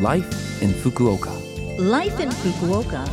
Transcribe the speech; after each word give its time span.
Life 0.00 0.60
in 0.60 0.70
Fukuoka. 0.70 1.30
Life 1.78 2.18
in 2.18 2.28
Fukuoka. 2.28 3.08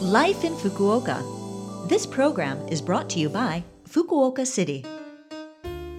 Life 0.00 0.44
in 0.44 0.54
Fukuoka. 0.54 1.88
This 1.88 2.06
program 2.06 2.56
is 2.68 2.80
brought 2.80 3.10
to 3.10 3.18
you 3.18 3.28
by 3.28 3.64
Fukuoka 3.88 4.46
City. 4.46 4.84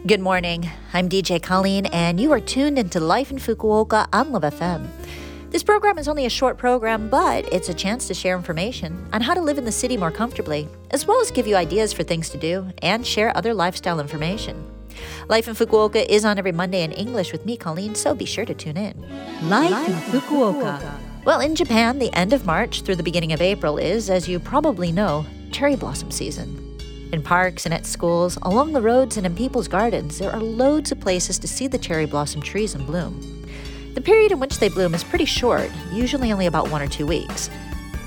Good 0.07 0.21
morning. 0.21 0.69
I'm 0.93 1.09
DJ 1.09 1.43
Colleen, 1.43 1.87
and 1.87 2.17
you 2.17 2.31
are 2.31 2.39
tuned 2.39 2.79
into 2.79 3.01
Life 3.01 3.29
in 3.29 3.39
Fukuoka 3.39 4.07
on 4.13 4.31
Love 4.31 4.43
FM. 4.43 4.87
This 5.49 5.63
program 5.63 5.97
is 5.97 6.07
only 6.07 6.25
a 6.25 6.29
short 6.29 6.57
program, 6.57 7.09
but 7.09 7.43
it's 7.51 7.67
a 7.67 7.73
chance 7.73 8.07
to 8.07 8.13
share 8.13 8.37
information 8.37 9.09
on 9.11 9.19
how 9.19 9.33
to 9.33 9.41
live 9.41 9.57
in 9.57 9.65
the 9.65 9.71
city 9.71 9.97
more 9.97 10.11
comfortably, 10.11 10.69
as 10.91 11.05
well 11.05 11.19
as 11.19 11.29
give 11.29 11.45
you 11.45 11.57
ideas 11.57 11.91
for 11.91 12.03
things 12.03 12.29
to 12.29 12.37
do 12.37 12.65
and 12.81 13.05
share 13.05 13.35
other 13.35 13.53
lifestyle 13.53 13.99
information. 13.99 14.74
Life 15.27 15.47
in 15.47 15.55
Fukuoka 15.55 16.05
is 16.07 16.25
on 16.25 16.37
every 16.37 16.51
Monday 16.51 16.83
in 16.83 16.91
English 16.91 17.31
with 17.31 17.45
me, 17.45 17.57
Colleen, 17.57 17.95
so 17.95 18.13
be 18.13 18.25
sure 18.25 18.45
to 18.45 18.53
tune 18.53 18.77
in. 18.77 18.93
Life, 19.49 19.87
in 19.87 19.95
Fukuoka. 20.21 20.99
Well, 21.25 21.39
in 21.39 21.55
Japan, 21.55 21.99
the 21.99 22.13
end 22.13 22.33
of 22.33 22.45
March 22.45 22.81
through 22.81 22.97
the 22.97 23.03
beginning 23.03 23.33
of 23.33 23.41
April 23.41 23.77
is, 23.77 24.09
as 24.09 24.27
you 24.27 24.39
probably 24.39 24.91
know, 24.91 25.25
cherry 25.51 25.75
blossom 25.75 26.11
season. 26.11 26.61
In 27.11 27.23
parks 27.23 27.65
and 27.65 27.73
at 27.73 27.85
schools, 27.85 28.37
along 28.41 28.73
the 28.73 28.81
roads 28.81 29.17
and 29.17 29.25
in 29.25 29.35
people's 29.35 29.67
gardens, 29.67 30.19
there 30.19 30.31
are 30.31 30.41
loads 30.41 30.91
of 30.91 30.99
places 30.99 31.39
to 31.39 31.47
see 31.47 31.67
the 31.67 31.77
cherry 31.77 32.05
blossom 32.05 32.41
trees 32.41 32.75
in 32.75 32.85
bloom. 32.85 33.47
The 33.95 34.01
period 34.01 34.33
in 34.33 34.39
which 34.39 34.59
they 34.59 34.69
bloom 34.69 34.93
is 34.93 35.03
pretty 35.03 35.25
short, 35.25 35.71
usually 35.91 36.31
only 36.31 36.45
about 36.45 36.69
one 36.69 36.81
or 36.81 36.87
two 36.87 37.07
weeks. 37.07 37.49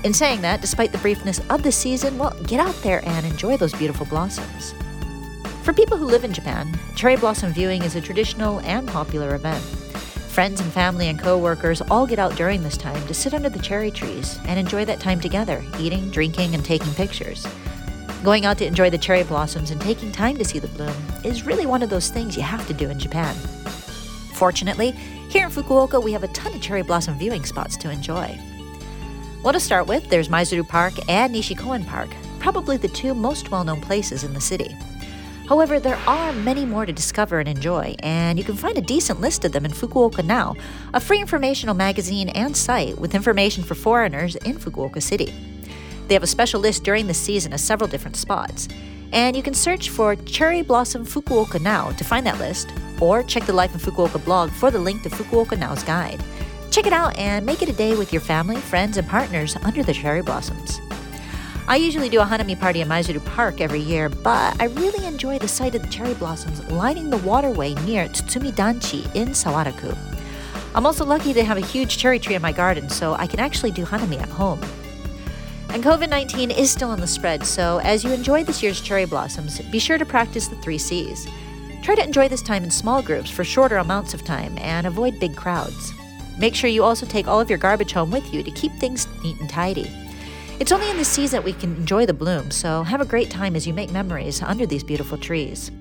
In 0.03 0.13
saying 0.13 0.41
that, 0.41 0.61
despite 0.61 0.91
the 0.91 0.97
briefness 0.99 1.41
of 1.49 1.63
the 1.63 1.71
season, 1.71 2.17
well, 2.17 2.33
get 2.43 2.59
out 2.59 2.75
there 2.83 3.03
and 3.05 3.25
enjoy 3.25 3.57
those 3.57 3.73
beautiful 3.73 4.05
blossoms. 4.05 4.73
For 5.63 5.73
people 5.73 5.97
who 5.97 6.05
live 6.05 6.23
in 6.23 6.33
Japan, 6.33 6.79
cherry 6.95 7.15
blossom 7.15 7.53
viewing 7.53 7.83
is 7.83 7.95
a 7.95 8.01
traditional 8.01 8.59
and 8.61 8.87
popular 8.87 9.35
event. 9.35 9.61
Friends 9.61 10.61
and 10.61 10.71
family 10.71 11.09
and 11.09 11.19
co-workers 11.19 11.81
all 11.91 12.07
get 12.07 12.17
out 12.17 12.35
during 12.35 12.63
this 12.63 12.77
time 12.77 13.05
to 13.07 13.13
sit 13.13 13.33
under 13.33 13.49
the 13.49 13.59
cherry 13.59 13.91
trees 13.91 14.39
and 14.45 14.57
enjoy 14.57 14.85
that 14.85 14.99
time 14.99 15.19
together, 15.19 15.63
eating, 15.77 16.09
drinking, 16.11 16.55
and 16.55 16.63
taking 16.63 16.93
pictures. 16.93 17.45
Going 18.23 18.45
out 18.45 18.57
to 18.59 18.65
enjoy 18.65 18.89
the 18.89 18.97
cherry 18.97 19.23
blossoms 19.23 19.69
and 19.69 19.79
taking 19.81 20.11
time 20.11 20.37
to 20.37 20.45
see 20.45 20.59
the 20.59 20.69
bloom 20.69 20.95
is 21.23 21.45
really 21.45 21.65
one 21.65 21.83
of 21.83 21.89
those 21.89 22.09
things 22.09 22.35
you 22.35 22.43
have 22.43 22.65
to 22.67 22.73
do 22.73 22.89
in 22.89 22.97
Japan. 22.97 23.35
Fortunately, 24.33 24.91
here 25.29 25.45
in 25.45 25.51
Fukuoka, 25.51 26.01
we 26.01 26.13
have 26.13 26.23
a 26.23 26.29
ton 26.29 26.53
of 26.53 26.61
cherry 26.61 26.81
blossom 26.81 27.17
viewing 27.19 27.43
spots 27.43 27.75
to 27.77 27.91
enjoy. 27.91 28.39
Well, 29.43 29.53
to 29.53 29.59
start 29.59 29.87
with, 29.87 30.09
there's 30.09 30.29
Maizuru 30.29 30.67
Park 30.67 30.93
and 31.09 31.35
Nishikoen 31.35 31.85
Park, 31.85 32.09
probably 32.39 32.77
the 32.77 32.87
two 32.87 33.13
most 33.13 33.51
well 33.51 33.63
known 33.63 33.81
places 33.81 34.23
in 34.23 34.33
the 34.33 34.41
city. 34.41 34.75
However, 35.49 35.79
there 35.79 35.99
are 36.05 36.31
many 36.31 36.63
more 36.63 36.85
to 36.85 36.93
discover 36.93 37.39
and 37.39 37.49
enjoy, 37.49 37.95
and 38.03 38.37
you 38.37 38.45
can 38.45 38.55
find 38.55 38.77
a 38.77 38.81
decent 38.81 39.19
list 39.19 39.43
of 39.43 39.51
them 39.51 39.65
in 39.65 39.71
Fukuoka 39.71 40.23
Now, 40.23 40.55
a 40.93 40.99
free 40.99 41.19
informational 41.19 41.73
magazine 41.73 42.29
and 42.29 42.55
site 42.55 42.99
with 42.99 43.15
information 43.15 43.63
for 43.63 43.73
foreigners 43.73 44.35
in 44.35 44.57
Fukuoka 44.57 45.01
City. 45.01 45.33
They 46.07 46.13
have 46.13 46.21
a 46.21 46.27
special 46.27 46.61
list 46.61 46.83
during 46.83 47.07
the 47.07 47.15
season 47.15 47.51
of 47.51 47.59
several 47.59 47.89
different 47.89 48.15
spots, 48.15 48.67
and 49.11 49.35
you 49.35 49.41
can 49.41 49.55
search 49.55 49.89
for 49.89 50.15
Cherry 50.15 50.61
Blossom 50.61 51.03
Fukuoka 51.03 51.59
Now 51.59 51.89
to 51.93 52.03
find 52.03 52.27
that 52.27 52.37
list, 52.37 52.71
or 53.01 53.23
check 53.23 53.47
the 53.47 53.53
Life 53.53 53.73
in 53.73 53.79
Fukuoka 53.79 54.23
blog 54.23 54.51
for 54.51 54.69
the 54.69 54.77
link 54.77 55.01
to 55.01 55.09
Fukuoka 55.09 55.57
Now's 55.57 55.83
guide. 55.83 56.23
Check 56.69 56.85
it 56.85 56.93
out 56.93 57.17
and 57.17 57.43
make 57.43 57.63
it 57.63 57.69
a 57.69 57.73
day 57.73 57.95
with 57.95 58.13
your 58.13 58.21
family, 58.21 58.57
friends, 58.57 58.97
and 58.97 59.07
partners 59.07 59.57
under 59.63 59.81
the 59.81 59.93
cherry 59.93 60.21
blossoms. 60.21 60.79
I 61.69 61.75
usually 61.75 62.09
do 62.09 62.19
a 62.19 62.25
Hanami 62.25 62.59
party 62.59 62.81
in 62.81 62.87
Maizuru 62.87 63.23
Park 63.23 63.61
every 63.61 63.79
year, 63.79 64.09
but 64.09 64.59
I 64.59 64.65
really 64.65 65.05
enjoy 65.05 65.37
the 65.37 65.47
sight 65.47 65.75
of 65.75 65.83
the 65.83 65.87
cherry 65.87 66.15
blossoms 66.15 66.67
lining 66.71 67.11
the 67.11 67.17
waterway 67.17 67.75
near 67.85 68.07
Tsutsumi 68.07 68.51
Danchi 68.51 69.05
in 69.13 69.27
Sawaraku. 69.29 69.95
I'm 70.73 70.87
also 70.87 71.05
lucky 71.05 71.31
to 71.31 71.43
have 71.43 71.57
a 71.57 71.61
huge 71.61 71.99
cherry 71.99 72.17
tree 72.17 72.33
in 72.33 72.41
my 72.41 72.51
garden, 72.51 72.89
so 72.89 73.13
I 73.13 73.27
can 73.27 73.39
actually 73.39 73.69
do 73.69 73.85
Hanami 73.85 74.19
at 74.19 74.29
home. 74.29 74.59
And 75.69 75.83
COVID 75.83 76.09
19 76.09 76.49
is 76.49 76.71
still 76.71 76.89
on 76.89 77.01
the 77.01 77.05
spread, 77.05 77.45
so 77.45 77.77
as 77.83 78.03
you 78.03 78.11
enjoy 78.13 78.43
this 78.43 78.63
year's 78.63 78.81
cherry 78.81 79.05
blossoms, 79.05 79.59
be 79.69 79.77
sure 79.77 79.99
to 79.99 80.05
practice 80.07 80.47
the 80.47 80.55
three 80.55 80.79
C's. 80.79 81.27
Try 81.83 81.93
to 81.93 82.03
enjoy 82.03 82.29
this 82.29 82.41
time 82.41 82.63
in 82.63 82.71
small 82.71 83.03
groups 83.03 83.29
for 83.29 83.43
shorter 83.43 83.77
amounts 83.77 84.15
of 84.15 84.25
time 84.25 84.57
and 84.57 84.87
avoid 84.87 85.19
big 85.19 85.35
crowds. 85.35 85.93
Make 86.39 86.55
sure 86.55 86.71
you 86.71 86.83
also 86.83 87.05
take 87.05 87.27
all 87.27 87.39
of 87.39 87.47
your 87.47 87.59
garbage 87.59 87.91
home 87.91 88.09
with 88.09 88.33
you 88.33 88.41
to 88.41 88.49
keep 88.49 88.71
things 88.79 89.07
neat 89.21 89.39
and 89.39 89.47
tidy. 89.47 90.08
It's 90.59 90.73
only 90.73 90.89
in 90.89 90.97
this 90.97 91.07
season 91.07 91.37
that 91.37 91.45
we 91.45 91.53
can 91.53 91.75
enjoy 91.77 92.05
the 92.05 92.13
bloom, 92.13 92.51
so 92.51 92.83
have 92.83 92.99
a 92.99 93.05
great 93.05 93.29
time 93.31 93.55
as 93.55 93.65
you 93.65 93.73
make 93.73 93.91
memories 93.91 94.41
under 94.41 94.65
these 94.65 94.83
beautiful 94.83 95.17
trees. 95.17 95.71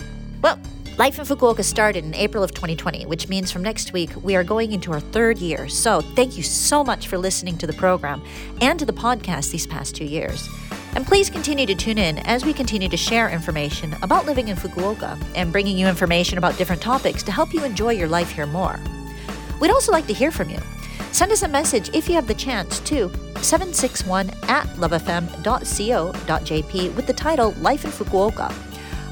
Well, 0.41 0.59
Life 0.99 1.17
in 1.19 1.25
Fukuoka 1.25 1.63
started 1.63 2.05
in 2.05 2.13
April 2.15 2.43
of 2.43 2.53
2020, 2.53 3.07
which 3.07 3.29
means 3.29 3.53
from 3.53 3.63
next 3.63 3.93
week 3.93 4.11
we 4.21 4.35
are 4.35 4.43
going 4.43 4.73
into 4.73 4.93
our 4.93 4.99
third 4.99 5.39
year. 5.39 5.69
So 5.69 6.01
thank 6.01 6.37
you 6.37 6.43
so 6.43 6.83
much 6.83 7.07
for 7.07 7.17
listening 7.17 7.57
to 7.59 7.69
the 7.69 7.73
program 7.73 8.21
and 8.61 8.79
to 8.81 8.85
the 8.85 8.93
podcast 8.93 9.53
these 9.53 9.65
past 9.65 9.95
two 9.95 10.05
years. 10.05 10.49
And 10.97 11.07
please 11.07 11.31
continue 11.31 11.67
to 11.67 11.75
tune 11.77 11.99
in 11.99 12.19
as 12.27 12.45
we 12.45 12.53
continue 12.53 12.89
to 12.89 12.97
share 12.97 13.31
information 13.31 13.95
about 14.03 14.27
living 14.27 14.49
in 14.49 14.57
Fukuoka 14.57 15.17
and 15.37 15.53
bringing 15.53 15.79
you 15.79 15.87
information 15.87 16.37
about 16.37 16.59
different 16.59 16.83
topics 16.83 17.23
to 17.23 17.33
help 17.33 17.55
you 17.55 17.63
enjoy 17.63 17.93
your 17.93 18.09
life 18.09 18.33
here 18.33 18.47
more. 18.47 18.81
We'd 19.61 19.71
also 19.71 19.93
like 19.93 20.09
to 20.09 20.13
hear 20.13 20.33
from 20.33 20.51
you. 20.51 20.59
Send 21.13 21.31
us 21.31 21.45
a 21.45 21.49
message 21.49 21.91
if 21.95 22.09
you 22.09 22.17
have 22.17 22.27
the 22.27 22.35
chance 22.35 22.81
to 22.81 23.09
761 23.43 24.31
at 24.49 24.67
lovefm.co.jp 24.77 25.35
with 26.95 27.07
the 27.07 27.13
title 27.13 27.53
Life 27.61 27.85
in 27.85 27.91
Fukuoka. 27.91 28.55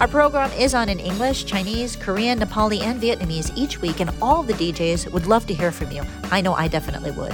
Our 0.01 0.09
program 0.09 0.51
is 0.53 0.75
on 0.75 0.89
in 0.91 0.99
English, 0.99 1.47
Chinese, 1.47 1.97
Korean, 1.97 2.39
Nepali, 2.39 2.83
and 2.83 3.01
Vietnamese 3.01 3.51
each 3.57 3.81
week, 3.81 4.01
and 4.01 4.11
all 4.21 4.43
the 4.43 4.53
DJs 4.53 5.11
would 5.11 5.27
love 5.27 5.47
to 5.47 5.55
hear 5.55 5.73
from 5.73 5.91
you. 5.91 6.03
I 6.25 6.43
know 6.43 6.53
I 6.53 6.69
definitely 6.69 7.13
would. 7.13 7.33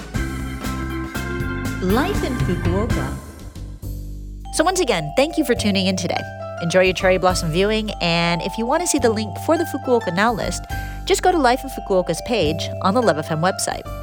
Life 1.83 2.23
in 2.23 2.35
Fukuoka. 2.39 3.17
So, 4.55 4.63
once 4.63 4.79
again, 4.79 5.13
thank 5.17 5.37
you 5.37 5.45
for 5.45 5.57
tuning 5.57 5.87
in 5.87 5.97
today. 5.97 6.21
Enjoy 6.63 6.83
your 6.83 6.95
cherry 6.95 7.19
blossom 7.19 7.51
viewing, 7.51 7.91
and 8.01 8.41
if 8.43 8.57
you 8.57 8.65
want 8.65 8.83
to 8.83 8.87
see 8.87 9.01
the 9.01 9.11
link 9.11 9.37
for 9.45 9.59
the 9.59 9.65
Fukuoka 9.65 10.15
Now 10.15 10.33
list, 10.33 10.63
just 11.05 11.23
go 11.23 11.33
to 11.33 11.39
Life 11.39 11.65
in 11.65 11.71
Fukuoka's 11.71 12.23
page 12.27 12.69
on 12.83 12.95
the 12.95 13.03
Love 13.03 13.17
FM 13.17 13.41
website. 13.41 14.02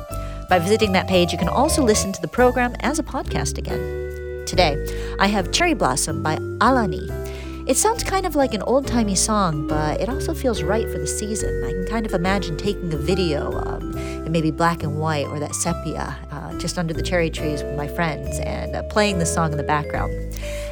By 0.49 0.57
visiting 0.57 0.93
that 0.93 1.07
page, 1.07 1.31
you 1.31 1.37
can 1.37 1.47
also 1.47 1.83
listen 1.83 2.11
to 2.11 2.21
the 2.21 2.27
program 2.27 2.75
as 2.79 2.97
a 2.97 3.03
podcast 3.03 3.59
again. 3.59 4.45
Today, 4.47 4.83
I 5.19 5.27
have 5.27 5.51
Cherry 5.51 5.75
Blossom 5.75 6.23
by 6.23 6.39
Alani. 6.59 7.07
It 7.67 7.77
sounds 7.77 8.03
kind 8.03 8.25
of 8.25 8.35
like 8.35 8.55
an 8.55 8.63
old 8.63 8.87
timey 8.87 9.13
song, 9.13 9.67
but 9.67 10.01
it 10.01 10.09
also 10.09 10.33
feels 10.33 10.63
right 10.63 10.89
for 10.89 10.97
the 10.97 11.05
season. 11.05 11.63
I 11.63 11.71
can 11.71 11.85
kind 11.85 12.03
of 12.03 12.15
imagine 12.15 12.57
taking 12.57 12.91
a 12.91 12.97
video, 12.97 13.61
um, 13.67 13.95
it 13.95 14.31
may 14.31 14.41
be 14.41 14.49
black 14.49 14.81
and 14.81 14.99
white 14.99 15.27
or 15.27 15.39
that 15.39 15.53
sepia, 15.53 16.17
uh, 16.31 16.57
just 16.57 16.79
under 16.79 16.95
the 16.95 17.03
cherry 17.03 17.29
trees 17.29 17.61
with 17.61 17.77
my 17.77 17.87
friends 17.87 18.39
and 18.39 18.75
uh, 18.75 18.81
playing 18.89 19.19
the 19.19 19.27
song 19.27 19.51
in 19.51 19.57
the 19.57 19.63
background. 19.63 20.11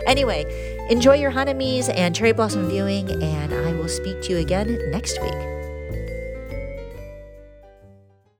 Anyway, 0.07 0.87
enjoy 0.89 1.13
your 1.13 1.31
Hanamis 1.31 1.87
and 1.95 2.15
cherry 2.15 2.31
blossom 2.31 2.67
viewing, 2.67 3.11
and 3.21 3.53
I 3.53 3.73
will 3.73 3.89
speak 3.89 4.23
to 4.23 4.31
you 4.31 4.37
again 4.39 4.79
next 4.89 5.21
week. 5.21 5.56